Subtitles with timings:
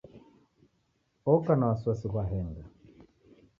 [1.33, 2.63] Oka na w'asi ghwa henga